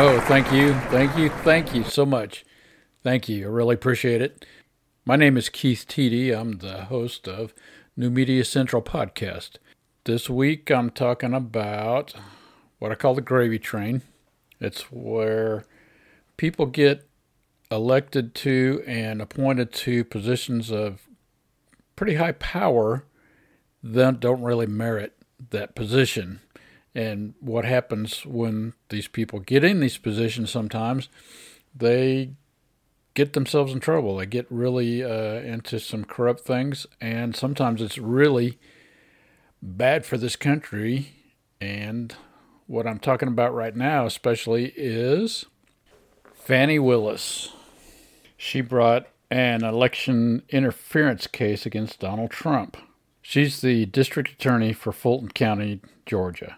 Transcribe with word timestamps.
Oh, 0.00 0.20
thank 0.28 0.52
you. 0.52 0.74
Thank 0.92 1.18
you. 1.18 1.28
Thank 1.28 1.74
you 1.74 1.82
so 1.82 2.06
much. 2.06 2.44
Thank 3.02 3.28
you. 3.28 3.46
I 3.46 3.50
really 3.50 3.74
appreciate 3.74 4.22
it. 4.22 4.46
My 5.04 5.16
name 5.16 5.36
is 5.36 5.48
Keith 5.48 5.86
Teedy. 5.88 6.32
I'm 6.32 6.58
the 6.58 6.84
host 6.84 7.26
of 7.26 7.52
New 7.96 8.08
Media 8.08 8.44
Central 8.44 8.80
Podcast. 8.80 9.56
This 10.04 10.30
week 10.30 10.70
I'm 10.70 10.90
talking 10.90 11.34
about 11.34 12.14
what 12.78 12.92
I 12.92 12.94
call 12.94 13.16
the 13.16 13.20
gravy 13.20 13.58
train. 13.58 14.02
It's 14.60 14.82
where 14.82 15.64
people 16.36 16.66
get 16.66 17.04
elected 17.68 18.36
to 18.36 18.84
and 18.86 19.20
appointed 19.20 19.72
to 19.72 20.04
positions 20.04 20.70
of 20.70 21.08
pretty 21.96 22.14
high 22.14 22.32
power 22.38 23.04
that 23.82 24.20
don't 24.20 24.42
really 24.42 24.68
merit 24.68 25.16
that 25.50 25.74
position. 25.74 26.38
And 26.94 27.34
what 27.40 27.64
happens 27.64 28.24
when 28.24 28.74
these 28.88 29.08
people 29.08 29.40
get 29.40 29.62
in 29.62 29.80
these 29.80 29.98
positions 29.98 30.50
sometimes, 30.50 31.08
they 31.74 32.32
get 33.14 33.32
themselves 33.32 33.72
in 33.72 33.80
trouble. 33.80 34.16
They 34.16 34.26
get 34.26 34.46
really 34.50 35.02
uh, 35.02 35.40
into 35.40 35.80
some 35.80 36.04
corrupt 36.04 36.40
things, 36.40 36.86
and 37.00 37.34
sometimes 37.34 37.82
it's 37.82 37.98
really 37.98 38.58
bad 39.60 40.06
for 40.06 40.16
this 40.16 40.36
country. 40.36 41.10
And 41.60 42.14
what 42.66 42.86
I'm 42.86 42.98
talking 42.98 43.28
about 43.28 43.54
right 43.54 43.74
now, 43.74 44.06
especially, 44.06 44.72
is 44.76 45.46
Fani 46.32 46.78
Willis. 46.78 47.52
She 48.36 48.60
brought 48.60 49.08
an 49.30 49.64
election 49.64 50.42
interference 50.48 51.26
case 51.26 51.66
against 51.66 51.98
Donald 51.98 52.30
Trump. 52.30 52.76
She's 53.20 53.60
the 53.60 53.84
district 53.86 54.30
attorney 54.30 54.72
for 54.72 54.92
Fulton 54.92 55.30
County, 55.30 55.80
Georgia, 56.06 56.56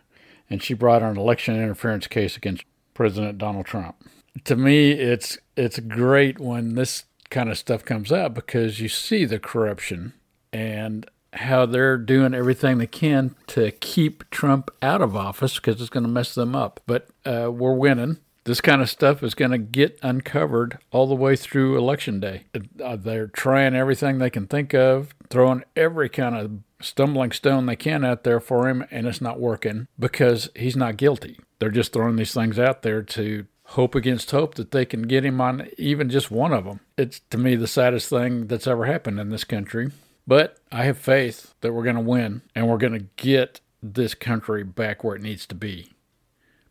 and 0.50 0.62
she 0.62 0.74
brought 0.74 1.02
an 1.02 1.16
election 1.16 1.54
interference 1.54 2.06
case 2.06 2.36
against 2.36 2.64
President 2.94 3.38
Donald 3.38 3.66
Trump. 3.66 3.96
To 4.44 4.56
me, 4.56 4.92
it's 4.92 5.38
it's 5.56 5.78
great 5.78 6.38
when 6.38 6.74
this 6.74 7.04
kind 7.30 7.48
of 7.48 7.56
stuff 7.56 7.84
comes 7.84 8.10
out 8.12 8.34
because 8.34 8.80
you 8.80 8.88
see 8.88 9.24
the 9.24 9.38
corruption 9.38 10.12
and 10.52 11.08
how 11.34 11.64
they're 11.64 11.96
doing 11.96 12.34
everything 12.34 12.78
they 12.78 12.86
can 12.86 13.36
to 13.46 13.70
keep 13.70 14.28
Trump 14.30 14.70
out 14.82 15.00
of 15.00 15.14
office 15.14 15.56
because 15.56 15.80
it's 15.80 15.90
going 15.90 16.02
to 16.02 16.10
mess 16.10 16.34
them 16.34 16.56
up. 16.56 16.80
But 16.86 17.08
uh, 17.24 17.50
we're 17.52 17.74
winning 17.74 18.18
this 18.44 18.60
kind 18.60 18.80
of 18.80 18.90
stuff 18.90 19.22
is 19.22 19.34
going 19.34 19.50
to 19.50 19.58
get 19.58 19.98
uncovered 20.02 20.78
all 20.90 21.06
the 21.06 21.14
way 21.14 21.36
through 21.36 21.76
election 21.76 22.20
day. 22.20 22.44
Uh, 22.82 22.96
they're 22.96 23.28
trying 23.28 23.74
everything 23.74 24.18
they 24.18 24.30
can 24.30 24.46
think 24.46 24.74
of, 24.74 25.14
throwing 25.28 25.64
every 25.76 26.08
kind 26.08 26.34
of 26.34 26.50
stumbling 26.80 27.32
stone 27.32 27.66
they 27.66 27.76
can 27.76 28.04
out 28.04 28.24
there 28.24 28.40
for 28.40 28.68
him, 28.68 28.84
and 28.90 29.06
it's 29.06 29.20
not 29.20 29.38
working 29.38 29.86
because 29.98 30.48
he's 30.56 30.76
not 30.76 30.96
guilty. 30.96 31.38
They're 31.58 31.70
just 31.70 31.92
throwing 31.92 32.16
these 32.16 32.32
things 32.32 32.58
out 32.58 32.82
there 32.82 33.02
to 33.02 33.46
hope 33.64 33.94
against 33.94 34.30
hope 34.32 34.54
that 34.56 34.72
they 34.72 34.84
can 34.84 35.02
get 35.02 35.24
him 35.24 35.40
on 35.40 35.68
even 35.78 36.08
just 36.08 36.30
one 36.30 36.52
of 36.52 36.64
them. 36.64 36.80
It's 36.96 37.20
to 37.30 37.38
me 37.38 37.54
the 37.54 37.68
saddest 37.68 38.08
thing 38.08 38.48
that's 38.48 38.66
ever 38.66 38.86
happened 38.86 39.20
in 39.20 39.30
this 39.30 39.44
country. 39.44 39.92
But 40.26 40.58
I 40.72 40.84
have 40.84 40.98
faith 40.98 41.54
that 41.60 41.72
we're 41.72 41.84
going 41.84 41.96
to 41.96 42.02
win 42.02 42.42
and 42.54 42.68
we're 42.68 42.78
going 42.78 42.92
to 42.94 43.06
get 43.16 43.60
this 43.82 44.14
country 44.14 44.64
back 44.64 45.04
where 45.04 45.16
it 45.16 45.22
needs 45.22 45.46
to 45.46 45.54
be. 45.54 45.92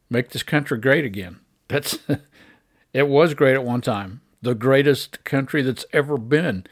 Make 0.09 0.29
this 0.29 0.43
country 0.43 0.77
great 0.77 1.05
again. 1.05 1.39
That's 1.69 1.97
it 2.93 3.07
was 3.07 3.33
great 3.33 3.53
at 3.53 3.63
one 3.63 3.81
time. 3.81 4.19
The 4.41 4.55
greatest 4.55 5.23
country 5.23 5.61
that's 5.61 5.85
ever 5.93 6.17
been. 6.17 6.65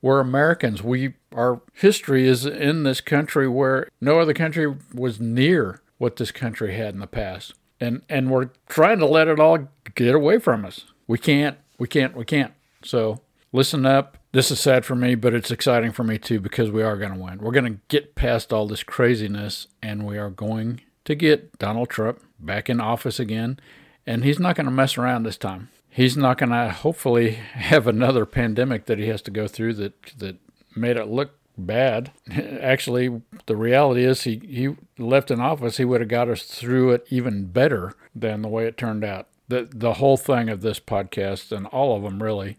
We're 0.00 0.20
Americans. 0.20 0.82
We 0.82 1.14
our 1.34 1.60
history 1.72 2.28
is 2.28 2.46
in 2.46 2.84
this 2.84 3.00
country 3.00 3.48
where 3.48 3.88
no 4.00 4.20
other 4.20 4.34
country 4.34 4.72
was 4.94 5.20
near 5.20 5.80
what 5.98 6.16
this 6.16 6.30
country 6.30 6.74
had 6.74 6.94
in 6.94 7.00
the 7.00 7.06
past. 7.06 7.54
And 7.80 8.02
and 8.08 8.30
we're 8.30 8.50
trying 8.68 8.98
to 9.00 9.06
let 9.06 9.28
it 9.28 9.40
all 9.40 9.68
get 9.94 10.14
away 10.14 10.38
from 10.38 10.64
us. 10.64 10.84
We 11.08 11.18
can't. 11.18 11.58
We 11.78 11.88
can't. 11.88 12.16
We 12.16 12.24
can't. 12.24 12.52
So 12.84 13.20
listen 13.52 13.86
up. 13.86 14.18
This 14.32 14.50
is 14.50 14.60
sad 14.60 14.84
for 14.84 14.94
me, 14.94 15.14
but 15.14 15.34
it's 15.34 15.50
exciting 15.50 15.92
for 15.92 16.04
me 16.04 16.18
too 16.18 16.40
because 16.40 16.70
we 16.70 16.82
are 16.82 16.96
going 16.96 17.12
to 17.12 17.20
win. 17.20 17.38
We're 17.38 17.52
going 17.52 17.72
to 17.72 17.80
get 17.88 18.14
past 18.14 18.52
all 18.52 18.66
this 18.66 18.82
craziness 18.82 19.66
and 19.82 20.06
we 20.06 20.16
are 20.18 20.30
going 20.30 20.80
to 21.04 21.14
get 21.14 21.58
Donald 21.58 21.90
Trump 21.90 22.20
back 22.40 22.70
in 22.70 22.80
office 22.80 23.20
again 23.20 23.60
and 24.06 24.24
he's 24.24 24.38
not 24.38 24.56
going 24.56 24.66
to 24.66 24.72
mess 24.72 24.98
around 24.98 25.22
this 25.22 25.36
time. 25.36 25.68
He's 25.88 26.16
not 26.16 26.38
going 26.38 26.50
to 26.50 26.70
hopefully 26.70 27.32
have 27.54 27.86
another 27.86 28.26
pandemic 28.26 28.86
that 28.86 28.98
he 28.98 29.06
has 29.08 29.22
to 29.22 29.30
go 29.30 29.46
through 29.46 29.74
that 29.74 30.02
that 30.18 30.36
made 30.74 30.96
it 30.96 31.08
look 31.08 31.38
bad. 31.56 32.12
Actually, 32.30 33.22
the 33.46 33.56
reality 33.56 34.04
is 34.04 34.22
he 34.22 34.40
he 34.44 34.74
left 34.98 35.30
in 35.30 35.40
office, 35.40 35.76
he 35.76 35.84
would 35.84 36.00
have 36.00 36.08
got 36.08 36.28
us 36.28 36.42
through 36.44 36.90
it 36.90 37.06
even 37.10 37.46
better 37.46 37.92
than 38.14 38.42
the 38.42 38.48
way 38.48 38.66
it 38.66 38.76
turned 38.76 39.04
out. 39.04 39.28
The 39.48 39.68
the 39.70 39.94
whole 39.94 40.16
thing 40.16 40.48
of 40.48 40.62
this 40.62 40.80
podcast 40.80 41.54
and 41.54 41.66
all 41.66 41.96
of 41.96 42.02
them 42.02 42.22
really 42.22 42.56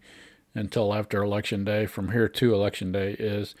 until 0.54 0.94
after 0.94 1.22
election 1.22 1.64
day 1.64 1.84
from 1.86 2.12
here 2.12 2.28
to 2.28 2.54
election 2.54 2.92
day 2.92 3.16
is 3.18 3.56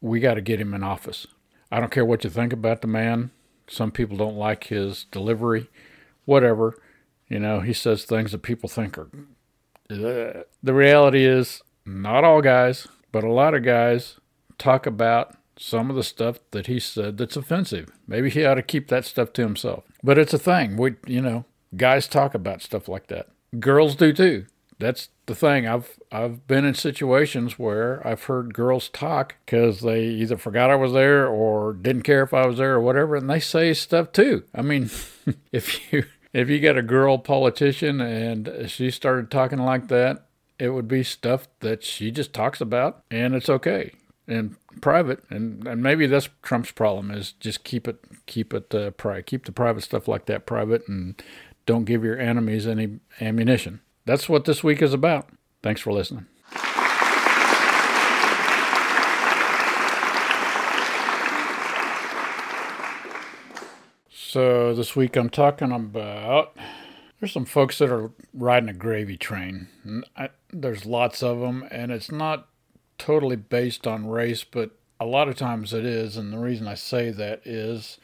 we 0.00 0.20
got 0.20 0.34
to 0.34 0.42
get 0.42 0.60
him 0.60 0.74
in 0.74 0.84
office. 0.84 1.26
I 1.72 1.80
don't 1.80 1.90
care 1.90 2.04
what 2.04 2.22
you 2.22 2.30
think 2.30 2.52
about 2.52 2.82
the 2.82 2.86
man. 2.86 3.30
Some 3.66 3.90
people 3.90 4.16
don't 4.16 4.36
like 4.36 4.64
his 4.64 5.04
delivery, 5.04 5.68
whatever 6.26 6.74
you 7.28 7.38
know, 7.38 7.60
he 7.60 7.72
says 7.72 8.04
things 8.04 8.32
that 8.32 8.42
people 8.42 8.68
think 8.68 8.98
are. 8.98 9.10
The 9.88 10.44
reality 10.62 11.24
is, 11.24 11.62
not 11.84 12.24
all 12.24 12.42
guys, 12.42 12.86
but 13.12 13.24
a 13.24 13.32
lot 13.32 13.54
of 13.54 13.62
guys 13.62 14.18
talk 14.58 14.86
about 14.86 15.36
some 15.56 15.90
of 15.90 15.96
the 15.96 16.04
stuff 16.04 16.38
that 16.52 16.66
he 16.66 16.78
said 16.78 17.18
that's 17.18 17.36
offensive. 17.36 17.88
Maybe 18.06 18.30
he 18.30 18.44
ought 18.44 18.54
to 18.54 18.62
keep 18.62 18.88
that 18.88 19.04
stuff 19.04 19.32
to 19.34 19.42
himself. 19.42 19.84
But 20.02 20.18
it's 20.18 20.34
a 20.34 20.38
thing. 20.38 20.76
We, 20.76 20.94
you 21.06 21.20
know, 21.20 21.44
guys 21.76 22.06
talk 22.06 22.34
about 22.34 22.62
stuff 22.62 22.88
like 22.88 23.08
that. 23.08 23.28
Girls 23.58 23.96
do 23.96 24.12
too. 24.12 24.46
That's 24.78 25.08
the 25.26 25.34
thing. 25.34 25.66
I've 25.66 25.98
I've 26.12 26.46
been 26.46 26.64
in 26.64 26.74
situations 26.74 27.58
where 27.58 28.06
I've 28.06 28.24
heard 28.24 28.54
girls 28.54 28.88
talk 28.88 29.34
because 29.44 29.80
they 29.80 30.04
either 30.04 30.36
forgot 30.36 30.70
I 30.70 30.76
was 30.76 30.92
there 30.92 31.26
or 31.26 31.72
didn't 31.72 32.02
care 32.02 32.22
if 32.22 32.32
I 32.32 32.46
was 32.46 32.58
there 32.58 32.74
or 32.74 32.80
whatever, 32.80 33.16
and 33.16 33.28
they 33.28 33.40
say 33.40 33.74
stuff 33.74 34.12
too. 34.12 34.44
I 34.54 34.62
mean, 34.62 34.90
if 35.52 35.92
you 35.92 36.04
if 36.38 36.48
you 36.48 36.60
got 36.60 36.78
a 36.78 36.82
girl 36.82 37.18
politician 37.18 38.00
and 38.00 38.70
she 38.70 38.90
started 38.90 39.30
talking 39.30 39.58
like 39.58 39.88
that, 39.88 40.26
it 40.58 40.70
would 40.70 40.88
be 40.88 41.02
stuff 41.02 41.48
that 41.60 41.82
she 41.82 42.10
just 42.10 42.32
talks 42.32 42.60
about 42.60 43.02
and 43.10 43.34
it's 43.34 43.48
okay 43.48 43.92
and 44.26 44.56
private 44.80 45.22
and, 45.30 45.66
and 45.66 45.82
maybe 45.82 46.06
that's 46.06 46.28
Trump's 46.42 46.70
problem 46.70 47.10
is 47.10 47.32
just 47.32 47.64
keep 47.64 47.88
it 47.88 47.98
keep 48.26 48.52
it 48.52 48.74
uh, 48.74 48.90
private 48.90 49.26
keep 49.26 49.46
the 49.46 49.52
private 49.52 49.82
stuff 49.82 50.06
like 50.06 50.26
that 50.26 50.46
private 50.46 50.86
and 50.86 51.20
don't 51.68 51.84
give 51.84 52.02
your 52.02 52.18
enemies 52.18 52.66
any 52.66 52.98
ammunition. 53.20 53.80
That's 54.06 54.26
what 54.26 54.46
this 54.46 54.64
week 54.64 54.80
is 54.80 54.94
about. 54.94 55.28
Thanks 55.62 55.82
for 55.82 55.92
listening. 55.92 56.26
So 64.38 64.72
this 64.72 64.94
week 64.94 65.16
I'm 65.16 65.30
talking 65.30 65.72
about 65.72 66.56
there's 67.18 67.32
some 67.32 67.44
folks 67.44 67.78
that 67.78 67.90
are 67.90 68.12
riding 68.32 68.68
a 68.68 68.72
gravy 68.72 69.16
train. 69.16 69.66
I, 70.16 70.28
there's 70.52 70.86
lots 70.86 71.24
of 71.24 71.40
them, 71.40 71.66
and 71.72 71.90
it's 71.90 72.12
not 72.12 72.46
totally 72.98 73.34
based 73.34 73.84
on 73.84 74.06
race, 74.06 74.44
but 74.44 74.70
a 75.00 75.06
lot 75.06 75.28
of 75.28 75.34
times 75.34 75.72
it 75.74 75.84
is. 75.84 76.16
And 76.16 76.32
the 76.32 76.38
reason 76.38 76.68
I 76.68 76.74
say 76.74 77.10
that 77.10 77.44
is 77.44 77.98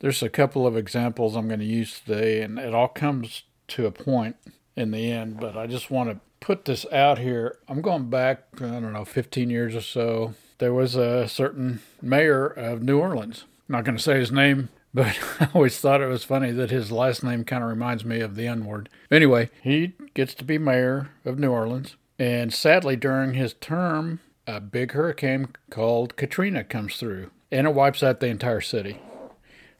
there's 0.00 0.24
a 0.24 0.28
couple 0.28 0.66
of 0.66 0.76
examples 0.76 1.36
I'm 1.36 1.46
going 1.46 1.60
to 1.60 1.64
use 1.64 2.00
today, 2.00 2.42
and 2.42 2.58
it 2.58 2.74
all 2.74 2.88
comes 2.88 3.44
to 3.68 3.86
a 3.86 3.92
point 3.92 4.34
in 4.74 4.90
the 4.90 5.12
end. 5.12 5.38
But 5.38 5.56
I 5.56 5.68
just 5.68 5.88
want 5.88 6.10
to 6.10 6.18
put 6.40 6.64
this 6.64 6.84
out 6.90 7.20
here. 7.20 7.58
I'm 7.68 7.80
going 7.80 8.10
back, 8.10 8.42
I 8.56 8.80
don't 8.80 8.92
know, 8.92 9.04
15 9.04 9.50
years 9.50 9.76
or 9.76 9.82
so. 9.82 10.34
There 10.58 10.74
was 10.74 10.96
a 10.96 11.28
certain 11.28 11.80
mayor 12.02 12.44
of 12.44 12.82
New 12.82 12.98
Orleans. 12.98 13.44
I'm 13.68 13.74
not 13.74 13.84
going 13.84 13.96
to 13.96 14.02
say 14.02 14.18
his 14.18 14.32
name 14.32 14.68
but 14.96 15.18
I 15.40 15.48
always 15.54 15.78
thought 15.78 16.00
it 16.00 16.08
was 16.08 16.24
funny 16.24 16.50
that 16.52 16.70
his 16.70 16.90
last 16.90 17.22
name 17.22 17.44
kind 17.44 17.62
of 17.62 17.68
reminds 17.68 18.04
me 18.04 18.20
of 18.20 18.34
the 18.34 18.46
N 18.46 18.64
word. 18.64 18.88
Anyway, 19.10 19.50
he 19.62 19.92
gets 20.14 20.32
to 20.34 20.44
be 20.44 20.56
mayor 20.56 21.10
of 21.24 21.38
New 21.38 21.52
Orleans, 21.52 21.96
and 22.18 22.52
sadly, 22.52 22.96
during 22.96 23.34
his 23.34 23.52
term, 23.52 24.20
a 24.46 24.58
big 24.58 24.92
hurricane 24.92 25.48
called 25.68 26.16
Katrina 26.16 26.64
comes 26.64 26.96
through, 26.96 27.30
and 27.52 27.66
it 27.66 27.74
wipes 27.74 28.02
out 28.02 28.20
the 28.20 28.28
entire 28.28 28.62
city. 28.62 28.98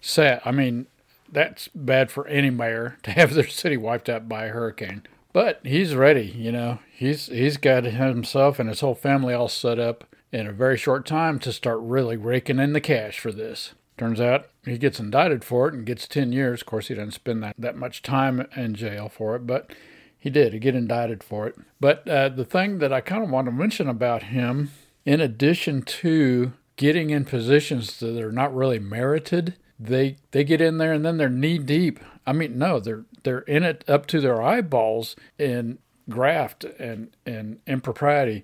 Sad. 0.02 0.42
I 0.44 0.52
mean, 0.52 0.86
that's 1.32 1.68
bad 1.74 2.10
for 2.10 2.28
any 2.28 2.50
mayor 2.50 2.98
to 3.04 3.10
have 3.10 3.32
their 3.32 3.48
city 3.48 3.78
wiped 3.78 4.10
out 4.10 4.28
by 4.28 4.44
a 4.44 4.52
hurricane. 4.52 5.04
But 5.32 5.60
he's 5.64 5.94
ready, 5.94 6.26
you 6.26 6.52
know. 6.52 6.80
He's 6.92 7.26
he's 7.26 7.56
got 7.56 7.84
himself 7.84 8.58
and 8.58 8.68
his 8.68 8.80
whole 8.80 8.94
family 8.94 9.32
all 9.32 9.48
set 9.48 9.78
up 9.78 10.04
in 10.30 10.46
a 10.46 10.52
very 10.52 10.76
short 10.76 11.06
time 11.06 11.38
to 11.38 11.52
start 11.52 11.78
really 11.80 12.18
raking 12.18 12.58
in 12.58 12.74
the 12.74 12.80
cash 12.82 13.18
for 13.18 13.32
this. 13.32 13.72
Turns 13.96 14.20
out 14.20 14.48
he 14.66 14.78
gets 14.78 14.98
indicted 14.98 15.44
for 15.44 15.68
it 15.68 15.74
and 15.74 15.86
gets 15.86 16.08
10 16.08 16.32
years. 16.32 16.60
Of 16.60 16.66
course, 16.66 16.88
he 16.88 16.94
doesn't 16.94 17.12
spend 17.12 17.42
that, 17.42 17.54
that 17.58 17.76
much 17.76 18.02
time 18.02 18.46
in 18.56 18.74
jail 18.74 19.08
for 19.08 19.36
it, 19.36 19.46
but 19.46 19.70
he 20.18 20.30
did. 20.30 20.52
He 20.52 20.58
get 20.58 20.74
indicted 20.74 21.22
for 21.22 21.46
it. 21.46 21.54
But 21.80 22.06
uh, 22.08 22.30
the 22.30 22.44
thing 22.44 22.78
that 22.78 22.92
I 22.92 23.00
kind 23.00 23.22
of 23.22 23.30
want 23.30 23.46
to 23.46 23.52
mention 23.52 23.88
about 23.88 24.24
him, 24.24 24.72
in 25.04 25.20
addition 25.20 25.82
to 25.82 26.52
getting 26.74 27.10
in 27.10 27.24
positions 27.24 27.98
that 28.00 28.20
are 28.20 28.32
not 28.32 28.54
really 28.54 28.78
merited, 28.78 29.54
they 29.78 30.16
they 30.30 30.42
get 30.42 30.60
in 30.60 30.78
there 30.78 30.92
and 30.92 31.04
then 31.04 31.16
they're 31.16 31.28
knee 31.28 31.58
deep. 31.58 32.00
I 32.26 32.32
mean, 32.32 32.58
no, 32.58 32.80
they're 32.80 33.04
they're 33.22 33.40
in 33.40 33.62
it 33.62 33.84
up 33.88 34.06
to 34.06 34.20
their 34.20 34.42
eyeballs 34.42 35.16
in 35.38 35.78
graft 36.08 36.64
and 36.64 37.14
and 37.24 37.60
impropriety. 37.66 38.42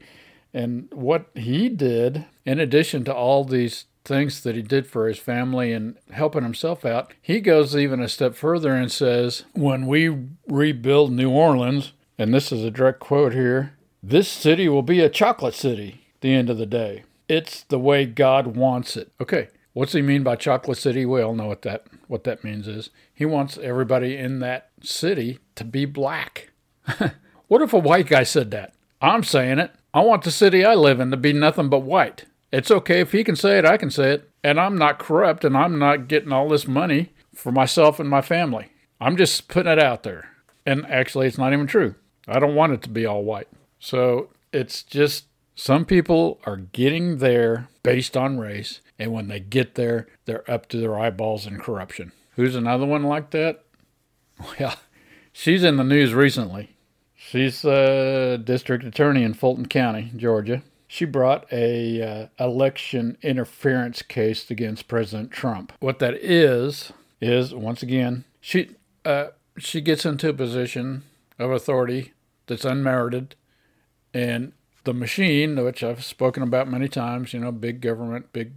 And 0.54 0.88
what 0.92 1.30
he 1.34 1.68
did, 1.70 2.26
in 2.44 2.60
addition 2.60 3.04
to 3.04 3.14
all 3.14 3.44
these 3.44 3.86
things 4.04 4.42
that 4.42 4.56
he 4.56 4.62
did 4.62 4.86
for 4.86 5.08
his 5.08 5.18
family 5.18 5.72
and 5.72 5.96
helping 6.10 6.42
himself 6.42 6.84
out, 6.84 7.12
he 7.20 7.40
goes 7.40 7.76
even 7.76 8.00
a 8.00 8.08
step 8.08 8.34
further 8.34 8.74
and 8.74 8.90
says, 8.90 9.44
When 9.52 9.86
we 9.86 10.26
rebuild 10.46 11.12
New 11.12 11.30
Orleans, 11.30 11.92
and 12.18 12.32
this 12.32 12.52
is 12.52 12.64
a 12.64 12.70
direct 12.70 13.00
quote 13.00 13.32
here, 13.32 13.74
this 14.02 14.28
city 14.28 14.68
will 14.68 14.82
be 14.82 15.00
a 15.00 15.08
chocolate 15.08 15.54
city 15.54 16.06
the 16.20 16.34
end 16.34 16.50
of 16.50 16.58
the 16.58 16.66
day. 16.66 17.04
It's 17.28 17.62
the 17.62 17.78
way 17.78 18.04
God 18.04 18.56
wants 18.56 18.96
it. 18.96 19.12
Okay, 19.20 19.48
what's 19.72 19.92
he 19.92 20.02
mean 20.02 20.22
by 20.22 20.36
chocolate 20.36 20.78
city? 20.78 21.06
We 21.06 21.22
all 21.22 21.34
know 21.34 21.46
what 21.46 21.62
that 21.62 21.86
what 22.08 22.24
that 22.24 22.44
means 22.44 22.68
is. 22.68 22.90
He 23.14 23.24
wants 23.24 23.58
everybody 23.58 24.16
in 24.16 24.40
that 24.40 24.70
city 24.82 25.38
to 25.54 25.64
be 25.64 25.84
black. 25.84 26.50
what 27.48 27.62
if 27.62 27.72
a 27.72 27.78
white 27.78 28.08
guy 28.08 28.24
said 28.24 28.50
that? 28.50 28.74
I'm 29.00 29.24
saying 29.24 29.58
it. 29.58 29.72
I 29.94 30.00
want 30.00 30.24
the 30.24 30.30
city 30.30 30.64
I 30.64 30.74
live 30.74 31.00
in 31.00 31.10
to 31.10 31.16
be 31.16 31.32
nothing 31.32 31.68
but 31.68 31.80
white. 31.80 32.24
It's 32.52 32.70
okay 32.70 33.00
if 33.00 33.12
he 33.12 33.24
can 33.24 33.34
say 33.34 33.58
it, 33.58 33.64
I 33.64 33.78
can 33.78 33.90
say 33.90 34.12
it. 34.12 34.30
And 34.44 34.60
I'm 34.60 34.76
not 34.76 34.98
corrupt 34.98 35.44
and 35.44 35.56
I'm 35.56 35.78
not 35.78 36.06
getting 36.06 36.32
all 36.32 36.48
this 36.48 36.68
money 36.68 37.14
for 37.34 37.50
myself 37.50 37.98
and 37.98 38.10
my 38.10 38.20
family. 38.20 38.70
I'm 39.00 39.16
just 39.16 39.48
putting 39.48 39.72
it 39.72 39.78
out 39.78 40.02
there. 40.02 40.28
And 40.66 40.86
actually, 40.86 41.26
it's 41.26 41.38
not 41.38 41.52
even 41.52 41.66
true. 41.66 41.94
I 42.28 42.38
don't 42.38 42.54
want 42.54 42.72
it 42.72 42.82
to 42.82 42.88
be 42.88 43.06
all 43.06 43.24
white. 43.24 43.48
So 43.80 44.28
it's 44.52 44.82
just 44.82 45.24
some 45.56 45.84
people 45.84 46.40
are 46.44 46.58
getting 46.58 47.18
there 47.18 47.68
based 47.82 48.16
on 48.16 48.38
race. 48.38 48.80
And 48.98 49.12
when 49.12 49.28
they 49.28 49.40
get 49.40 49.74
there, 49.74 50.06
they're 50.26 50.48
up 50.48 50.68
to 50.68 50.76
their 50.78 50.98
eyeballs 50.98 51.46
in 51.46 51.58
corruption. 51.58 52.12
Who's 52.36 52.54
another 52.54 52.86
one 52.86 53.02
like 53.02 53.30
that? 53.30 53.64
Well, 54.58 54.74
she's 55.32 55.62
in 55.62 55.76
the 55.76 55.84
news 55.84 56.14
recently. 56.14 56.74
She's 57.14 57.64
a 57.64 58.40
district 58.42 58.82
attorney 58.82 59.22
in 59.22 59.34
Fulton 59.34 59.66
County, 59.66 60.10
Georgia 60.16 60.62
she 60.92 61.06
brought 61.06 61.50
a 61.50 62.02
uh, 62.02 62.26
election 62.38 63.16
interference 63.22 64.02
case 64.02 64.50
against 64.50 64.88
President 64.88 65.30
Trump. 65.30 65.72
What 65.80 66.00
that 66.00 66.12
is 66.16 66.92
is 67.18 67.54
once 67.54 67.82
again 67.82 68.24
she 68.42 68.76
uh, 69.06 69.28
she 69.56 69.80
gets 69.80 70.04
into 70.04 70.28
a 70.28 70.34
position 70.34 71.04
of 71.38 71.50
authority 71.50 72.12
that's 72.46 72.66
unmerited, 72.66 73.36
and 74.12 74.52
the 74.84 74.92
machine, 74.92 75.64
which 75.64 75.82
I've 75.82 76.04
spoken 76.04 76.42
about 76.42 76.68
many 76.68 76.88
times, 76.88 77.32
you 77.32 77.40
know, 77.40 77.52
big 77.52 77.80
government, 77.80 78.30
big 78.34 78.52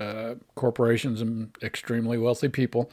uh, 0.00 0.36
corporations, 0.54 1.20
and 1.20 1.54
extremely 1.62 2.16
wealthy 2.16 2.48
people 2.48 2.90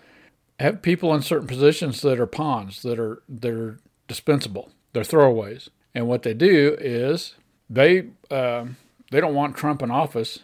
have 0.60 0.82
people 0.82 1.14
in 1.14 1.22
certain 1.22 1.48
positions 1.48 2.02
that 2.02 2.20
are 2.20 2.28
pawns, 2.28 2.82
that 2.82 3.00
are 3.00 3.24
that 3.30 3.54
are 3.54 3.80
dispensable, 4.10 4.72
they're 4.92 5.04
throwaways, 5.04 5.70
and 5.96 6.06
what 6.06 6.24
they 6.24 6.34
do 6.34 6.76
is 6.82 7.36
they 7.70 8.10
uh, 8.30 8.66
they 9.12 9.22
don't 9.22 9.36
want 9.36 9.56
Trump 9.56 9.82
in 9.82 9.92
office, 9.92 10.40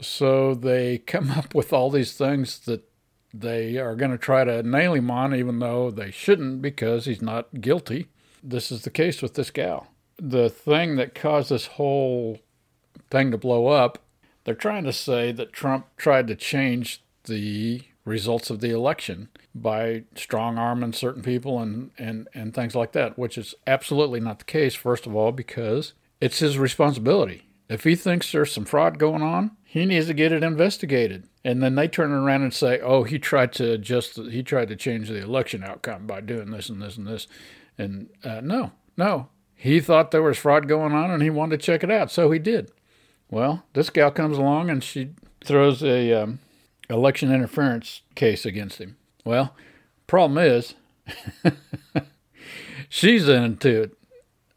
so 0.00 0.54
they 0.54 0.98
come 1.06 1.30
up 1.30 1.54
with 1.54 1.72
all 1.72 1.90
these 1.90 2.12
things 2.12 2.58
that 2.60 2.84
they 3.34 3.76
are 3.76 3.94
going 3.94 4.10
to 4.10 4.18
try 4.18 4.44
to 4.44 4.62
nail 4.62 4.94
him 4.94 5.10
on, 5.10 5.34
even 5.34 5.58
though 5.58 5.90
they 5.90 6.10
shouldn't 6.10 6.62
because 6.62 7.04
he's 7.04 7.22
not 7.22 7.60
guilty. 7.60 8.08
This 8.42 8.72
is 8.72 8.82
the 8.82 8.90
case 8.90 9.20
with 9.20 9.34
this 9.34 9.50
gal. 9.50 9.88
The 10.16 10.48
thing 10.48 10.96
that 10.96 11.14
caused 11.14 11.50
this 11.50 11.66
whole 11.66 12.38
thing 13.10 13.30
to 13.30 13.38
blow 13.38 13.66
up, 13.66 13.98
they're 14.44 14.54
trying 14.54 14.84
to 14.84 14.92
say 14.92 15.32
that 15.32 15.52
Trump 15.52 15.86
tried 15.96 16.26
to 16.28 16.34
change 16.34 17.02
the 17.24 17.82
results 18.04 18.48
of 18.48 18.60
the 18.60 18.70
election 18.70 19.28
by 19.54 20.04
strong 20.14 20.56
arming 20.56 20.94
certain 20.94 21.22
people 21.22 21.60
and, 21.60 21.90
and, 21.98 22.28
and 22.32 22.54
things 22.54 22.74
like 22.74 22.92
that, 22.92 23.18
which 23.18 23.36
is 23.36 23.54
absolutely 23.66 24.20
not 24.20 24.38
the 24.38 24.44
case, 24.46 24.74
first 24.74 25.06
of 25.06 25.14
all, 25.14 25.30
because 25.30 25.92
it's 26.20 26.38
his 26.38 26.58
responsibility. 26.58 27.48
If 27.68 27.84
he 27.84 27.94
thinks 27.94 28.32
there's 28.32 28.52
some 28.52 28.64
fraud 28.64 28.98
going 28.98 29.22
on, 29.22 29.52
he 29.62 29.84
needs 29.84 30.06
to 30.06 30.14
get 30.14 30.32
it 30.32 30.42
investigated. 30.42 31.28
And 31.44 31.62
then 31.62 31.74
they 31.74 31.86
turn 31.86 32.10
around 32.10 32.42
and 32.42 32.54
say, 32.54 32.80
"Oh, 32.80 33.04
he 33.04 33.18
tried 33.18 33.52
to 33.54 33.72
adjust. 33.72 34.16
He 34.16 34.42
tried 34.42 34.68
to 34.68 34.76
change 34.76 35.08
the 35.08 35.22
election 35.22 35.62
outcome 35.62 36.06
by 36.06 36.20
doing 36.20 36.50
this 36.50 36.68
and 36.68 36.80
this 36.80 36.96
and 36.96 37.06
this." 37.06 37.26
And 37.76 38.08
uh, 38.24 38.40
no, 38.42 38.72
no, 38.96 39.28
he 39.54 39.80
thought 39.80 40.10
there 40.10 40.22
was 40.22 40.38
fraud 40.38 40.68
going 40.68 40.92
on, 40.92 41.10
and 41.10 41.22
he 41.22 41.30
wanted 41.30 41.60
to 41.60 41.66
check 41.66 41.84
it 41.84 41.90
out, 41.90 42.10
so 42.10 42.30
he 42.30 42.38
did. 42.38 42.72
Well, 43.30 43.64
this 43.74 43.90
gal 43.90 44.10
comes 44.10 44.38
along 44.38 44.70
and 44.70 44.82
she 44.82 45.10
throws 45.44 45.82
a 45.82 46.12
um, 46.12 46.38
election 46.88 47.32
interference 47.32 48.02
case 48.14 48.46
against 48.46 48.80
him. 48.80 48.96
Well, 49.24 49.54
problem 50.06 50.38
is, 50.38 50.74
she's 52.88 53.28
into 53.28 53.82
it 53.82 53.97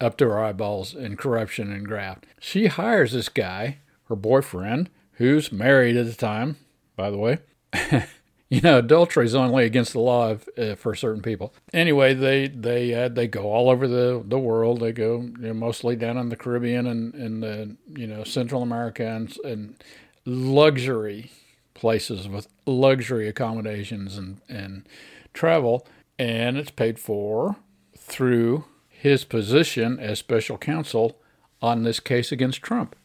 up 0.02 0.18
to 0.18 0.26
her 0.30 0.44
eyeballs 0.44 0.94
in 0.94 1.16
corruption 1.16 1.72
and 1.72 1.86
graft. 1.86 2.26
She 2.40 2.68
hires 2.68 3.14
this 3.14 3.30
guy, 3.30 3.78
her 4.06 4.16
boyfriend, 4.16 4.90
who's 5.14 5.52
married 5.52 5.96
at 5.96 6.08
the 6.08 6.14
time, 6.14 6.58
by 6.96 7.12
the 7.12 7.18
way. 7.18 7.40
you 8.50 8.60
know, 8.62 8.80
adultery 8.80 9.26
is 9.26 9.36
only 9.36 9.66
against 9.66 9.94
the 9.94 10.00
law 10.00 10.32
of, 10.32 10.50
uh, 10.58 10.76
for 10.76 10.96
certain 10.96 11.22
people. 11.22 11.54
Anyway, 11.74 12.14
they 12.14 12.48
they 12.48 12.94
uh, 12.94 13.08
they 13.08 13.28
go 13.28 13.44
all 13.44 13.70
over 13.70 13.88
the, 13.88 14.22
the 14.26 14.40
world. 14.40 14.82
They 14.82 14.92
go 14.92 15.22
you 15.22 15.48
know, 15.48 15.54
mostly 15.54 15.96
down 15.96 16.18
in 16.18 16.30
the 16.30 16.36
Caribbean 16.36 16.88
and 16.88 17.14
and 17.14 17.44
the 17.44 17.78
you 17.88 18.08
know 18.08 18.24
Central 18.24 18.62
America 18.62 19.06
and, 19.06 19.34
and 19.46 19.84
luxury 20.26 21.32
places 21.74 22.28
with 22.28 22.48
luxury 22.66 23.28
accommodations 23.28 24.18
and 24.18 24.42
and 24.50 24.88
travel, 25.34 25.88
and 26.20 26.58
it's 26.58 26.72
paid 26.72 27.00
for 27.00 27.56
through 27.98 28.66
his 29.02 29.24
position 29.26 30.00
as 30.00 30.20
special 30.20 30.60
counsel 30.60 31.20
on 31.60 31.82
this 31.82 32.00
case 32.00 32.32
against 32.32 32.62
Trump. 32.62 32.96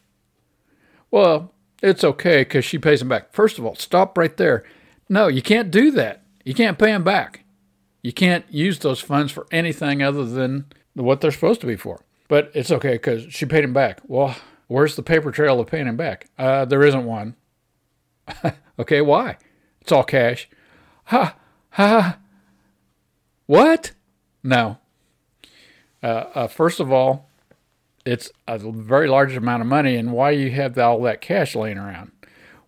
Well, 1.09 1.55
it's 1.81 2.03
okay 2.03 2.41
because 2.41 2.65
she 2.65 2.77
pays 2.77 3.01
him 3.01 3.09
back. 3.09 3.33
First 3.33 3.57
of 3.57 3.65
all, 3.65 3.73
stop 3.73 4.15
right 4.15 4.37
there. 4.37 4.63
No, 5.09 5.27
you 5.27 5.41
can't 5.41 5.71
do 5.71 5.89
that. 5.91 6.21
You 6.45 6.53
can't 6.53 6.77
pay 6.77 6.91
him 6.91 7.03
back. 7.03 7.45
You 8.03 8.13
can't 8.13 8.45
use 8.47 8.77
those 8.77 8.99
funds 8.99 9.31
for 9.31 9.47
anything 9.51 10.03
other 10.03 10.23
than 10.23 10.65
what 10.93 11.19
they're 11.19 11.31
supposed 11.31 11.61
to 11.61 11.67
be 11.67 11.75
for. 11.75 12.05
But 12.27 12.51
it's 12.53 12.71
okay 12.71 12.93
because 12.93 13.33
she 13.33 13.47
paid 13.47 13.63
him 13.63 13.73
back. 13.73 13.99
Well, 14.05 14.35
where's 14.67 14.95
the 14.95 15.01
paper 15.03 15.31
trail 15.31 15.59
of 15.59 15.65
paying 15.65 15.87
him 15.87 15.97
back? 15.97 16.29
Uh, 16.37 16.65
there 16.65 16.83
isn't 16.83 17.05
one. 17.05 17.35
okay, 18.79 19.01
why? 19.01 19.37
It's 19.81 19.91
all 19.91 20.03
cash. 20.03 20.47
Ha, 21.05 21.35
ha. 21.71 22.19
What? 23.47 23.93
No, 24.43 24.77
uh, 26.03 26.25
uh, 26.33 26.47
first 26.47 26.79
of 26.79 26.91
all, 26.91 27.29
it's 28.05 28.31
a 28.47 28.57
very 28.57 29.07
large 29.07 29.35
amount 29.35 29.61
of 29.61 29.67
money, 29.67 29.95
and 29.95 30.11
why 30.11 30.31
you 30.31 30.51
have 30.51 30.77
all 30.77 31.01
that 31.01 31.21
cash 31.21 31.55
laying 31.55 31.77
around? 31.77 32.11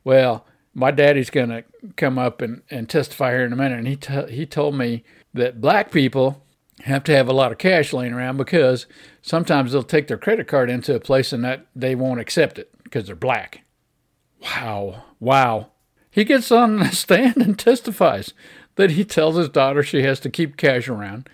Well, 0.04 0.46
my 0.74 0.92
daddy's 0.92 1.30
going 1.30 1.50
to 1.50 1.64
come 1.96 2.18
up 2.18 2.42
and, 2.42 2.62
and 2.70 2.90
testify 2.90 3.32
here 3.32 3.46
in 3.46 3.54
a 3.54 3.56
minute, 3.56 3.80
and 3.80 3.88
he 3.88 3.96
t- 3.96 4.32
he 4.32 4.46
told 4.46 4.76
me 4.76 5.04
that 5.34 5.62
black 5.62 5.92
people 5.92 6.46
have 6.84 7.04
to 7.04 7.16
have 7.16 7.28
a 7.28 7.34
lot 7.34 7.52
of 7.52 7.58
cash 7.58 7.94
laying 7.94 8.14
around 8.14 8.38
because 8.38 8.86
sometimes 9.22 9.72
they'll 9.72 9.84
take 9.84 10.08
their 10.08 10.18
credit 10.18 10.48
card 10.48 10.70
into 10.70 10.96
a 10.96 11.00
place 11.00 11.34
and 11.34 11.44
that 11.44 11.66
they 11.76 11.96
won't 11.96 12.20
accept 12.20 12.58
it 12.58 12.72
because 12.84 13.06
they're 13.06 13.16
black. 13.16 13.64
Wow, 14.42 15.04
wow. 15.20 15.72
He 16.10 16.24
gets 16.24 16.52
on 16.52 16.78
the 16.78 16.86
stand 16.92 17.38
and 17.38 17.58
testifies 17.58 18.34
that 18.76 18.92
he 18.92 19.04
tells 19.04 19.36
his 19.36 19.50
daughter 19.50 19.84
she 19.84 20.04
has 20.04 20.20
to 20.22 20.30
keep 20.30 20.58
cash 20.58 20.88
around 20.88 21.30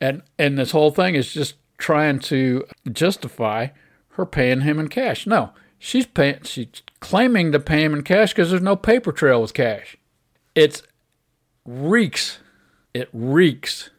and 0.00 0.22
and 0.38 0.58
this 0.58 0.70
whole 0.70 0.90
thing 0.90 1.14
is 1.14 1.32
just 1.32 1.54
trying 1.76 2.18
to 2.18 2.64
justify 2.90 3.68
her 4.10 4.26
paying 4.26 4.62
him 4.62 4.78
in 4.78 4.88
cash. 4.88 5.26
No, 5.26 5.50
she's 5.78 6.06
paying. 6.06 6.42
She's 6.42 6.82
claiming 7.00 7.52
to 7.52 7.60
pay 7.60 7.84
him 7.84 7.94
in 7.94 8.02
cash 8.02 8.32
because 8.32 8.50
there's 8.50 8.62
no 8.62 8.76
paper 8.76 9.12
trail 9.12 9.40
with 9.40 9.54
cash. 9.54 9.96
It's 10.54 10.82
reeks. 11.64 12.38
It 12.94 13.08
reeks 13.12 13.90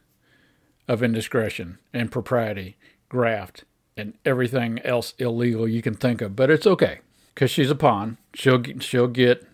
of 0.88 1.02
indiscretion, 1.02 1.78
impropriety, 1.94 2.76
graft, 3.08 3.64
and 3.96 4.14
everything 4.24 4.80
else 4.80 5.14
illegal 5.18 5.68
you 5.68 5.80
can 5.80 5.94
think 5.94 6.20
of. 6.20 6.36
But 6.36 6.50
it's 6.50 6.66
okay 6.66 7.00
because 7.34 7.50
she's 7.50 7.70
a 7.70 7.76
pawn. 7.76 8.18
She'll 8.34 8.62
she'll 8.80 9.08
get. 9.08 9.46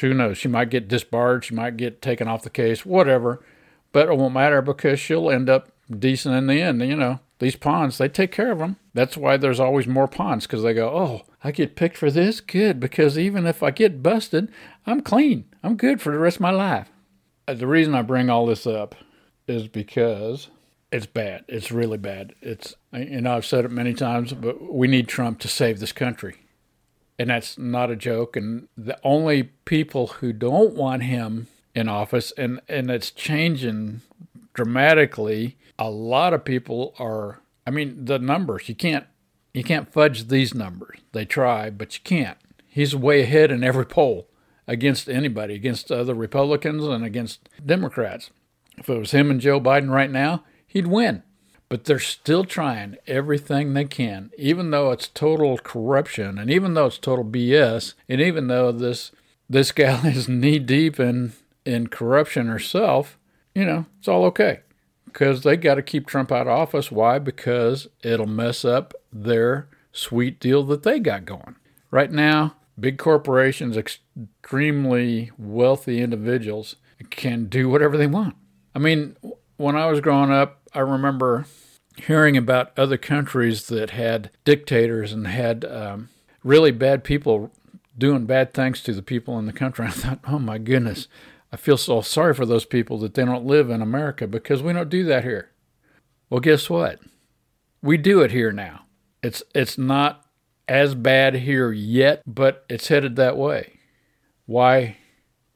Who 0.00 0.14
knows? 0.14 0.38
She 0.38 0.48
might 0.48 0.70
get 0.70 0.88
disbarred. 0.88 1.44
She 1.44 1.54
might 1.54 1.76
get 1.76 2.00
taken 2.00 2.26
off 2.26 2.42
the 2.42 2.48
case. 2.48 2.86
Whatever 2.86 3.44
but 3.92 4.08
it 4.08 4.16
won't 4.16 4.34
matter 4.34 4.62
because 4.62 5.00
she'll 5.00 5.30
end 5.30 5.48
up 5.48 5.70
decent 5.90 6.34
in 6.34 6.46
the 6.46 6.60
end. 6.60 6.82
You 6.82 6.96
know, 6.96 7.20
these 7.38 7.56
pawns, 7.56 7.98
they 7.98 8.08
take 8.08 8.32
care 8.32 8.52
of 8.52 8.58
them. 8.58 8.76
That's 8.94 9.16
why 9.16 9.36
there's 9.36 9.60
always 9.60 9.86
more 9.86 10.08
pawns 10.08 10.46
because 10.46 10.62
they 10.62 10.74
go, 10.74 10.88
oh, 10.88 11.22
I 11.42 11.52
get 11.52 11.76
picked 11.76 11.96
for 11.96 12.10
this? 12.10 12.40
Good, 12.40 12.78
because 12.80 13.18
even 13.18 13.46
if 13.46 13.62
I 13.62 13.70
get 13.70 14.02
busted, 14.02 14.50
I'm 14.86 15.00
clean. 15.00 15.46
I'm 15.62 15.76
good 15.76 16.00
for 16.00 16.12
the 16.12 16.18
rest 16.18 16.36
of 16.36 16.42
my 16.42 16.50
life. 16.50 16.88
Uh, 17.48 17.54
the 17.54 17.66
reason 17.66 17.94
I 17.94 18.02
bring 18.02 18.30
all 18.30 18.46
this 18.46 18.66
up 18.66 18.94
is 19.48 19.68
because 19.68 20.48
it's 20.92 21.06
bad. 21.06 21.44
It's 21.48 21.72
really 21.72 21.98
bad. 21.98 22.34
It's, 22.42 22.74
you 22.92 23.20
know, 23.20 23.36
I've 23.36 23.46
said 23.46 23.64
it 23.64 23.70
many 23.70 23.94
times, 23.94 24.32
but 24.32 24.72
we 24.72 24.86
need 24.88 25.08
Trump 25.08 25.38
to 25.40 25.48
save 25.48 25.80
this 25.80 25.92
country. 25.92 26.36
And 27.18 27.30
that's 27.30 27.58
not 27.58 27.90
a 27.90 27.96
joke. 27.96 28.36
And 28.36 28.68
the 28.76 28.98
only 29.04 29.44
people 29.64 30.06
who 30.08 30.32
don't 30.32 30.74
want 30.74 31.02
him 31.02 31.48
in 31.74 31.88
office, 31.88 32.32
and, 32.36 32.60
and 32.68 32.90
it's 32.90 33.10
changing 33.10 34.00
dramatically, 34.54 35.56
a 35.78 35.90
lot 35.90 36.34
of 36.34 36.44
people 36.44 36.94
are, 36.98 37.40
I 37.66 37.70
mean, 37.70 38.04
the 38.04 38.18
numbers, 38.18 38.68
you 38.68 38.74
can't. 38.74 39.06
You 39.52 39.64
can't 39.64 39.92
fudge 39.92 40.28
these 40.28 40.54
numbers. 40.54 41.00
They 41.10 41.24
try, 41.24 41.70
but 41.70 41.96
you 41.96 42.00
can't. 42.04 42.38
He's 42.68 42.94
way 42.94 43.22
ahead 43.22 43.50
in 43.50 43.64
every 43.64 43.84
poll 43.84 44.28
against 44.68 45.08
anybody, 45.08 45.54
against 45.54 45.90
other 45.90 46.14
Republicans 46.14 46.86
and 46.86 47.04
against 47.04 47.48
Democrats. 47.64 48.30
If 48.78 48.88
it 48.88 48.96
was 48.96 49.10
him 49.10 49.28
and 49.28 49.40
Joe 49.40 49.60
Biden 49.60 49.90
right 49.90 50.10
now, 50.10 50.44
he'd 50.68 50.86
win. 50.86 51.24
But 51.68 51.84
they're 51.84 51.98
still 51.98 52.44
trying 52.44 52.96
everything 53.08 53.74
they 53.74 53.84
can, 53.84 54.30
even 54.38 54.70
though 54.70 54.92
it's 54.92 55.08
total 55.08 55.58
corruption 55.58 56.38
and 56.38 56.50
even 56.50 56.74
though 56.74 56.86
it's 56.86 56.98
total 56.98 57.24
BS, 57.24 57.94
and 58.08 58.20
even 58.20 58.46
though 58.46 58.70
this 58.70 59.10
this 59.48 59.72
gal 59.72 60.00
is 60.06 60.28
knee 60.28 60.60
deep 60.60 61.00
in 61.00 61.32
in 61.70 61.86
corruption 61.86 62.48
herself, 62.48 63.18
you 63.54 63.64
know, 63.64 63.86
it's 63.98 64.08
all 64.08 64.24
okay. 64.26 64.60
Because 65.04 65.42
they 65.42 65.56
got 65.56 65.74
to 65.74 65.82
keep 65.82 66.06
Trump 66.06 66.30
out 66.30 66.46
of 66.46 66.52
office. 66.52 66.92
Why? 66.92 67.18
Because 67.18 67.88
it'll 68.02 68.26
mess 68.26 68.64
up 68.64 68.94
their 69.12 69.68
sweet 69.92 70.38
deal 70.38 70.62
that 70.64 70.82
they 70.82 71.00
got 71.00 71.24
going. 71.24 71.56
Right 71.90 72.12
now, 72.12 72.54
big 72.78 72.98
corporations, 72.98 73.76
extremely 73.76 75.32
wealthy 75.36 76.00
individuals 76.00 76.76
can 77.10 77.46
do 77.46 77.68
whatever 77.68 77.96
they 77.96 78.06
want. 78.06 78.36
I 78.74 78.78
mean, 78.78 79.16
when 79.56 79.76
I 79.76 79.86
was 79.86 80.00
growing 80.00 80.30
up, 80.30 80.60
I 80.74 80.80
remember 80.80 81.46
hearing 81.96 82.36
about 82.36 82.78
other 82.78 82.96
countries 82.96 83.66
that 83.66 83.90
had 83.90 84.30
dictators 84.44 85.12
and 85.12 85.26
had 85.26 85.64
um, 85.64 86.08
really 86.44 86.70
bad 86.70 87.04
people 87.04 87.50
doing 87.98 88.26
bad 88.26 88.54
things 88.54 88.82
to 88.82 88.92
the 88.92 89.02
people 89.02 89.38
in 89.38 89.46
the 89.46 89.52
country. 89.52 89.86
I 89.88 89.90
thought, 89.90 90.20
oh 90.26 90.38
my 90.38 90.58
goodness, 90.58 91.08
I 91.52 91.56
feel 91.56 91.76
so 91.76 92.00
sorry 92.00 92.34
for 92.34 92.46
those 92.46 92.64
people 92.64 92.98
that 92.98 93.14
they 93.14 93.24
don't 93.24 93.44
live 93.44 93.70
in 93.70 93.82
America 93.82 94.26
because 94.26 94.62
we 94.62 94.72
don't 94.72 94.88
do 94.88 95.04
that 95.04 95.24
here. 95.24 95.50
Well, 96.28 96.40
guess 96.40 96.70
what? 96.70 97.00
We 97.82 97.96
do 97.96 98.20
it 98.20 98.30
here 98.30 98.52
now. 98.52 98.82
It's 99.22 99.42
it's 99.54 99.76
not 99.76 100.24
as 100.68 100.94
bad 100.94 101.34
here 101.34 101.72
yet, 101.72 102.22
but 102.26 102.64
it's 102.68 102.88
headed 102.88 103.16
that 103.16 103.36
way. 103.36 103.80
Why 104.46 104.96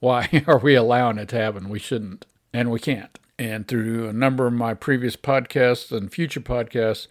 why 0.00 0.44
are 0.46 0.58
we 0.58 0.74
allowing 0.74 1.18
it 1.18 1.28
to 1.30 1.36
happen? 1.36 1.68
We 1.68 1.78
shouldn't 1.78 2.26
and 2.52 2.70
we 2.70 2.80
can't. 2.80 3.18
And 3.38 3.66
through 3.66 4.08
a 4.08 4.12
number 4.12 4.46
of 4.46 4.52
my 4.52 4.74
previous 4.74 5.16
podcasts 5.16 5.90
and 5.90 6.12
future 6.12 6.40
podcasts, 6.40 7.08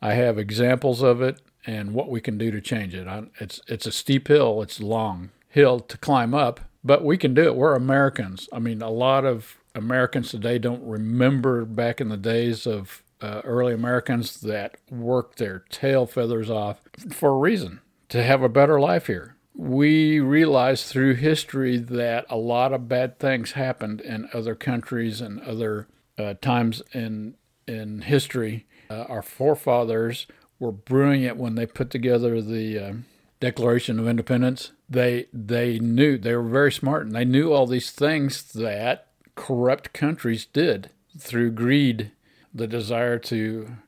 I 0.00 0.14
have 0.14 0.38
examples 0.38 1.02
of 1.02 1.22
it 1.22 1.40
and 1.64 1.94
what 1.94 2.08
we 2.08 2.20
can 2.20 2.38
do 2.38 2.50
to 2.50 2.60
change 2.60 2.94
it. 2.94 3.08
It's 3.40 3.60
it's 3.66 3.86
a 3.86 3.92
steep 3.92 4.28
hill, 4.28 4.62
it's 4.62 4.80
a 4.80 4.86
long 4.86 5.30
hill 5.48 5.80
to 5.80 5.98
climb 5.98 6.34
up, 6.34 6.60
but 6.84 7.04
we 7.04 7.16
can 7.16 7.34
do 7.34 7.44
it. 7.44 7.56
We're 7.56 7.74
Americans. 7.74 8.48
I 8.52 8.58
mean, 8.58 8.82
a 8.82 8.90
lot 8.90 9.24
of 9.24 9.58
Americans 9.74 10.30
today 10.30 10.58
don't 10.58 10.82
remember 10.82 11.64
back 11.64 12.00
in 12.00 12.08
the 12.08 12.16
days 12.16 12.66
of 12.66 13.02
uh, 13.20 13.40
early 13.44 13.72
Americans 13.72 14.40
that 14.40 14.76
worked 14.90 15.38
their 15.38 15.60
tail 15.70 16.06
feathers 16.06 16.50
off 16.50 16.80
for 17.10 17.30
a 17.30 17.38
reason 17.38 17.80
to 18.08 18.22
have 18.22 18.42
a 18.42 18.48
better 18.48 18.80
life 18.80 19.06
here 19.06 19.36
we 19.54 20.18
realize 20.20 20.90
through 20.90 21.14
history 21.14 21.76
that 21.76 22.26
a 22.30 22.36
lot 22.36 22.72
of 22.72 22.88
bad 22.88 23.18
things 23.18 23.52
happened 23.52 24.00
in 24.00 24.28
other 24.32 24.54
countries 24.54 25.20
and 25.20 25.40
other 25.40 25.88
uh, 26.18 26.34
times 26.34 26.82
in 26.92 27.34
in 27.66 28.02
history. 28.02 28.66
Uh, 28.90 29.04
our 29.08 29.22
forefathers 29.22 30.26
were 30.58 30.72
brilliant 30.72 31.36
when 31.36 31.54
they 31.54 31.66
put 31.66 31.90
together 31.90 32.40
the 32.40 32.78
uh, 32.78 32.92
Declaration 33.42 33.98
of 33.98 34.06
Independence. 34.06 34.70
They 34.88 35.26
they 35.32 35.80
knew 35.80 36.16
they 36.16 36.36
were 36.36 36.48
very 36.48 36.70
smart 36.70 37.06
and 37.06 37.14
they 37.14 37.24
knew 37.24 37.52
all 37.52 37.66
these 37.66 37.90
things 37.90 38.40
that 38.52 39.08
corrupt 39.34 39.92
countries 39.92 40.46
did 40.46 40.90
through 41.18 41.50
greed, 41.50 42.12
the 42.54 42.68
desire 42.68 43.18
to 43.18 43.78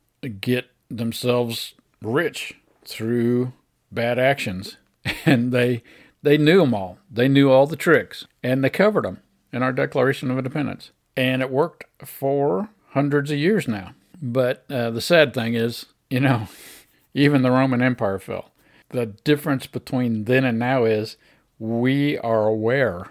get 0.41 0.71
themselves 0.91 1.75
rich 2.03 2.55
through 2.85 3.53
bad 3.93 4.19
actions 4.19 4.77
and 5.25 5.53
they 5.53 5.85
they 6.25 6.37
knew 6.37 6.59
them 6.59 6.75
all. 6.75 6.99
They 7.09 7.29
knew 7.29 7.49
all 7.49 7.69
the 7.69 7.77
tricks, 7.77 8.27
and 8.43 8.65
they 8.65 8.71
covered 8.71 9.05
them 9.05 9.21
in 9.53 9.63
our 9.63 9.73
Declaration 9.73 10.33
of 10.33 10.39
Independence, 10.39 10.91
and 11.17 11.43
it 11.43 11.51
worked 11.51 11.85
for 12.05 12.71
hundreds 12.89 13.31
of 13.31 13.39
years 13.39 13.69
now. 13.69 13.95
But 14.21 14.65
uh, 14.69 14.91
the 14.91 15.01
sad 15.01 15.33
thing 15.33 15.55
is, 15.55 15.87
you 16.11 16.19
know, 16.19 16.49
even 17.15 17.43
the 17.43 17.53
Roman 17.53 17.83
Empire 17.83 18.19
fell. 18.19 18.51
The 18.95 19.07
difference 19.07 19.67
between 19.67 20.27
then 20.27 20.45
and 20.45 20.57
now 20.57 20.85
is 20.85 21.17
we 21.59 22.17
are 22.19 22.47
aware. 22.47 23.09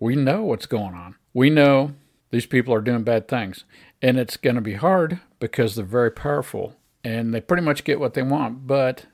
We 0.00 0.16
know 0.16 0.42
what's 0.42 0.64
going 0.64 0.94
on. 0.94 1.16
We 1.34 1.50
know 1.50 1.92
these 2.30 2.46
people 2.46 2.72
are 2.72 2.80
doing 2.80 3.02
bad 3.02 3.28
things. 3.28 3.64
And 4.00 4.18
it's 4.18 4.38
going 4.38 4.56
to 4.56 4.62
be 4.62 4.72
hard 4.72 5.20
because 5.38 5.74
they're 5.74 5.84
very 5.84 6.10
powerful 6.10 6.76
and 7.04 7.34
they 7.34 7.42
pretty 7.42 7.62
much 7.62 7.84
get 7.84 8.00
what 8.00 8.14
they 8.14 8.22
want, 8.22 8.66
but 8.66 9.04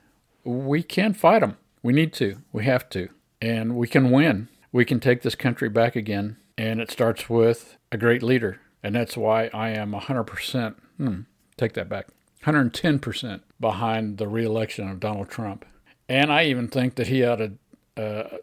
we 0.45 0.83
can 0.83 1.13
fight 1.13 1.41
them. 1.41 1.57
We 1.83 1.91
need 1.91 2.13
to. 2.13 2.37
We 2.53 2.63
have 2.63 2.89
to. 2.91 3.09
And 3.41 3.75
we 3.75 3.85
can 3.85 4.09
win. 4.09 4.47
We 4.71 4.85
can 4.85 5.01
take 5.01 5.21
this 5.21 5.35
country 5.35 5.67
back 5.67 5.97
again. 5.97 6.37
And 6.57 6.79
it 6.79 6.89
starts 6.89 7.29
with 7.29 7.75
a 7.91 7.97
great 7.97 8.23
leader. 8.23 8.61
And 8.81 8.95
that's 8.95 9.17
why 9.17 9.49
I 9.53 9.71
am 9.71 9.91
100%, 9.91 10.75
hmm, 10.95 11.19
take 11.57 11.73
that 11.73 11.89
back, 11.89 12.07
110% 12.45 13.41
behind 13.59 14.17
the 14.17 14.29
reelection 14.29 14.87
of 14.87 15.01
Donald 15.01 15.29
Trump. 15.29 15.65
And 16.09 16.33
I 16.33 16.45
even 16.45 16.67
think 16.67 16.95
that 16.95 17.07
he 17.07 17.23
ought 17.23 17.35
to 17.35 17.51
uh, 17.95 18.37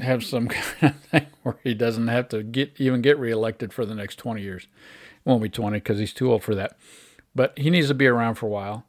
have 0.00 0.24
some 0.24 0.48
kind 0.48 0.94
of 0.94 1.00
thing 1.04 1.26
where 1.42 1.56
he 1.62 1.72
doesn't 1.72 2.08
have 2.08 2.28
to 2.30 2.42
get 2.42 2.72
even 2.78 3.00
get 3.00 3.18
reelected 3.18 3.72
for 3.72 3.86
the 3.86 3.94
next 3.94 4.16
20 4.16 4.42
years. 4.42 4.64
It 4.64 5.28
won't 5.28 5.42
be 5.42 5.48
20 5.48 5.78
because 5.78 5.98
he's 5.98 6.12
too 6.12 6.30
old 6.30 6.42
for 6.42 6.54
that. 6.56 6.76
But 7.34 7.56
he 7.58 7.70
needs 7.70 7.88
to 7.88 7.94
be 7.94 8.06
around 8.06 8.34
for 8.34 8.46
a 8.46 8.50
while. 8.50 8.84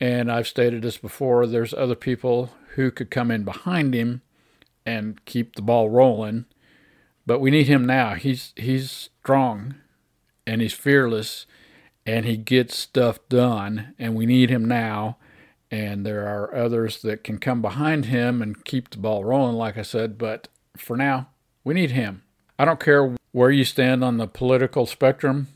And 0.00 0.30
I've 0.30 0.48
stated 0.48 0.82
this 0.82 0.98
before 0.98 1.46
there's 1.46 1.72
other 1.72 1.94
people 1.94 2.50
who 2.74 2.90
could 2.90 3.10
come 3.10 3.30
in 3.30 3.44
behind 3.44 3.94
him 3.94 4.22
and 4.84 5.24
keep 5.24 5.54
the 5.54 5.62
ball 5.62 5.88
rolling. 5.88 6.46
But 7.26 7.40
we 7.40 7.50
need 7.50 7.68
him 7.68 7.86
now. 7.86 8.14
He's 8.14 8.52
he's 8.56 8.90
strong 8.90 9.76
and 10.46 10.60
he's 10.60 10.72
fearless 10.72 11.46
and 12.04 12.26
he 12.26 12.36
gets 12.36 12.76
stuff 12.76 13.18
done 13.28 13.94
and 13.98 14.14
we 14.14 14.26
need 14.26 14.50
him 14.50 14.64
now. 14.64 15.16
And 15.70 16.04
there 16.06 16.26
are 16.26 16.54
others 16.54 17.02
that 17.02 17.24
can 17.24 17.38
come 17.38 17.60
behind 17.60 18.06
him 18.06 18.40
and 18.40 18.64
keep 18.64 18.90
the 18.90 18.98
ball 18.98 19.24
rolling, 19.24 19.56
like 19.56 19.76
I 19.76 19.82
said. 19.82 20.18
But 20.18 20.48
for 20.76 20.96
now, 20.96 21.28
we 21.64 21.74
need 21.74 21.90
him. 21.90 22.22
I 22.58 22.64
don't 22.64 22.80
care 22.80 23.16
where 23.32 23.50
you 23.50 23.64
stand 23.64 24.04
on 24.04 24.16
the 24.16 24.28
political 24.28 24.86
spectrum 24.86 25.48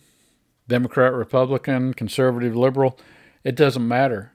Democrat, 0.67 1.15
Republican, 1.15 1.95
conservative, 1.95 2.55
liberal. 2.55 2.99
It 3.43 3.57
doesn't 3.57 3.87
matter. 3.87 4.33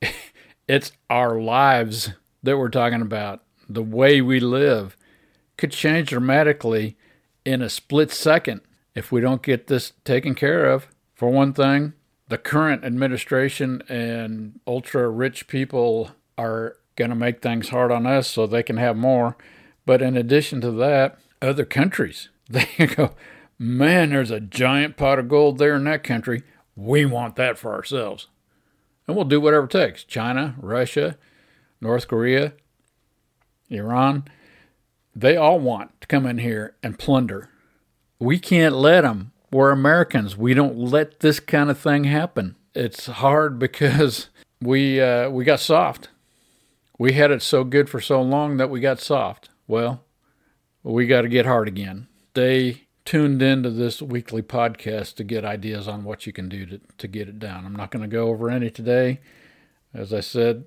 it's 0.68 0.92
our 1.10 1.40
lives 1.40 2.10
that 2.44 2.56
we're 2.56 2.68
talking 2.68 3.02
about. 3.02 3.42
The 3.68 3.82
way 3.82 4.20
we 4.20 4.38
live 4.38 4.96
could 5.56 5.72
change 5.72 6.10
dramatically 6.10 6.96
in 7.44 7.60
a 7.60 7.68
split 7.68 8.12
second 8.12 8.60
if 8.94 9.10
we 9.10 9.20
don't 9.20 9.42
get 9.42 9.66
this 9.66 9.92
taken 10.04 10.34
care 10.34 10.66
of. 10.66 10.86
For 11.14 11.28
one 11.28 11.52
thing, 11.52 11.94
the 12.34 12.38
current 12.38 12.84
administration 12.84 13.80
and 13.88 14.58
ultra 14.66 15.08
rich 15.08 15.46
people 15.46 16.10
are 16.36 16.76
going 16.96 17.10
to 17.10 17.14
make 17.14 17.40
things 17.40 17.68
hard 17.68 17.92
on 17.92 18.08
us 18.08 18.26
so 18.26 18.44
they 18.44 18.64
can 18.64 18.76
have 18.76 18.96
more. 18.96 19.36
But 19.86 20.02
in 20.02 20.16
addition 20.16 20.60
to 20.62 20.72
that, 20.72 21.16
other 21.40 21.64
countries, 21.64 22.30
they 22.50 22.66
go, 22.88 23.14
man, 23.56 24.10
there's 24.10 24.32
a 24.32 24.40
giant 24.40 24.96
pot 24.96 25.20
of 25.20 25.28
gold 25.28 25.58
there 25.58 25.76
in 25.76 25.84
that 25.84 26.02
country. 26.02 26.42
We 26.74 27.06
want 27.06 27.36
that 27.36 27.56
for 27.56 27.72
ourselves. 27.72 28.26
And 29.06 29.14
we'll 29.14 29.26
do 29.26 29.40
whatever 29.40 29.66
it 29.66 29.70
takes. 29.70 30.02
China, 30.02 30.56
Russia, 30.58 31.16
North 31.80 32.08
Korea, 32.08 32.54
Iran, 33.70 34.24
they 35.14 35.36
all 35.36 35.60
want 35.60 36.00
to 36.00 36.08
come 36.08 36.26
in 36.26 36.38
here 36.38 36.74
and 36.82 36.98
plunder. 36.98 37.48
We 38.18 38.40
can't 38.40 38.74
let 38.74 39.02
them. 39.02 39.30
We're 39.54 39.70
Americans. 39.70 40.36
We 40.36 40.52
don't 40.52 40.76
let 40.76 41.20
this 41.20 41.38
kind 41.38 41.70
of 41.70 41.78
thing 41.78 42.02
happen. 42.02 42.56
It's 42.74 43.06
hard 43.06 43.56
because 43.60 44.28
we 44.60 45.00
uh, 45.00 45.30
we 45.30 45.44
got 45.44 45.60
soft. 45.60 46.08
We 46.98 47.12
had 47.12 47.30
it 47.30 47.40
so 47.40 47.62
good 47.62 47.88
for 47.88 48.00
so 48.00 48.20
long 48.20 48.56
that 48.56 48.68
we 48.68 48.80
got 48.80 48.98
soft. 48.98 49.50
Well, 49.68 50.02
we 50.82 51.06
got 51.06 51.20
to 51.20 51.28
get 51.28 51.46
hard 51.46 51.68
again. 51.68 52.08
They 52.34 52.88
tuned 53.04 53.42
into 53.42 53.70
this 53.70 54.02
weekly 54.02 54.42
podcast 54.42 55.14
to 55.16 55.24
get 55.24 55.44
ideas 55.44 55.86
on 55.86 56.02
what 56.02 56.26
you 56.26 56.32
can 56.32 56.48
do 56.48 56.66
to, 56.66 56.80
to 56.98 57.06
get 57.06 57.28
it 57.28 57.38
down. 57.38 57.64
I'm 57.64 57.76
not 57.76 57.92
going 57.92 58.02
to 58.02 58.08
go 58.08 58.26
over 58.30 58.50
any 58.50 58.70
today. 58.70 59.20
As 59.94 60.12
I 60.12 60.18
said, 60.18 60.64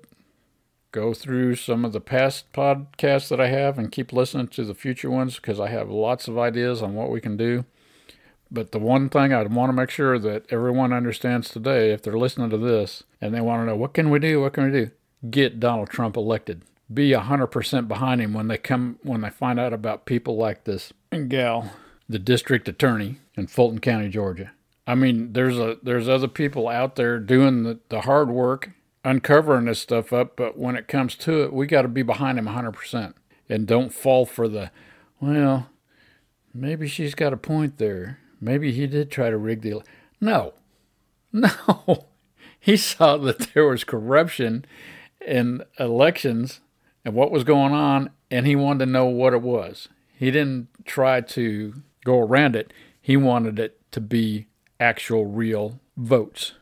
go 0.92 1.12
through 1.12 1.56
some 1.56 1.84
of 1.84 1.92
the 1.92 2.00
past 2.00 2.50
podcasts 2.54 3.28
that 3.28 3.38
I 3.38 3.48
have 3.48 3.78
and 3.78 3.92
keep 3.92 4.14
listening 4.14 4.48
to 4.48 4.64
the 4.64 4.74
future 4.74 5.10
ones 5.10 5.36
because 5.36 5.60
I 5.60 5.68
have 5.68 5.90
lots 5.90 6.26
of 6.26 6.38
ideas 6.38 6.80
on 6.80 6.94
what 6.94 7.10
we 7.10 7.20
can 7.20 7.36
do. 7.36 7.66
But 8.50 8.72
the 8.72 8.78
one 8.78 9.08
thing 9.10 9.32
I'd 9.32 9.52
want 9.52 9.68
to 9.70 9.74
make 9.74 9.90
sure 9.90 10.18
that 10.18 10.50
everyone 10.50 10.92
understands 10.92 11.50
today, 11.50 11.92
if 11.92 12.02
they're 12.02 12.18
listening 12.18 12.50
to 12.50 12.58
this 12.58 13.04
and 13.20 13.34
they 13.34 13.40
want 13.40 13.62
to 13.62 13.66
know 13.66 13.76
what 13.76 13.92
can 13.92 14.10
we 14.10 14.18
do, 14.18 14.40
what 14.40 14.54
can 14.54 14.64
we 14.64 14.70
do, 14.70 14.90
get 15.30 15.60
Donald 15.60 15.90
Trump 15.90 16.16
elected. 16.16 16.62
be 16.92 17.10
100% 17.10 17.88
behind 17.88 18.20
him 18.20 18.32
when 18.32 18.48
they 18.48 18.56
come 18.56 18.98
when 19.02 19.20
they 19.20 19.30
find 19.30 19.60
out 19.60 19.72
about 19.74 20.06
people 20.06 20.36
like 20.36 20.64
this 20.64 20.92
gal, 21.28 21.72
the 22.08 22.18
district 22.18 22.68
attorney 22.68 23.16
in 23.36 23.46
Fulton 23.46 23.80
County, 23.80 24.08
Georgia. 24.08 24.52
I 24.86 24.94
mean, 24.94 25.34
there's 25.34 25.58
a 25.58 25.76
there's 25.82 26.08
other 26.08 26.28
people 26.28 26.66
out 26.68 26.96
there 26.96 27.18
doing 27.18 27.64
the, 27.64 27.78
the 27.90 28.02
hard 28.02 28.30
work, 28.30 28.70
uncovering 29.04 29.66
this 29.66 29.80
stuff 29.80 30.14
up, 30.14 30.34
but 30.36 30.56
when 30.56 30.76
it 30.76 30.88
comes 30.88 31.14
to 31.16 31.42
it, 31.42 31.52
we 31.52 31.66
got 31.66 31.82
to 31.82 31.88
be 31.88 32.02
behind 32.02 32.38
him 32.38 32.46
100% 32.46 33.12
and 33.50 33.66
don't 33.66 33.92
fall 33.92 34.24
for 34.24 34.48
the 34.48 34.70
well, 35.20 35.68
maybe 36.54 36.88
she's 36.88 37.14
got 37.14 37.32
a 37.32 37.36
point 37.36 37.76
there. 37.76 38.18
Maybe 38.40 38.72
he 38.72 38.86
did 38.86 39.10
try 39.10 39.30
to 39.30 39.36
rig 39.36 39.62
the 39.62 39.82
No. 40.20 40.54
No. 41.32 42.06
He 42.58 42.76
saw 42.76 43.16
that 43.18 43.54
there 43.54 43.66
was 43.66 43.84
corruption 43.84 44.64
in 45.24 45.62
elections 45.78 46.60
and 47.04 47.14
what 47.14 47.30
was 47.30 47.44
going 47.44 47.72
on, 47.72 48.10
and 48.30 48.46
he 48.46 48.56
wanted 48.56 48.86
to 48.86 48.90
know 48.90 49.06
what 49.06 49.32
it 49.32 49.42
was. 49.42 49.88
He 50.16 50.30
didn't 50.30 50.68
try 50.84 51.20
to 51.20 51.82
go 52.04 52.18
around 52.18 52.56
it, 52.56 52.72
he 53.00 53.16
wanted 53.16 53.58
it 53.58 53.80
to 53.92 54.00
be 54.00 54.46
actual, 54.80 55.26
real 55.26 55.80
votes. 55.96 56.52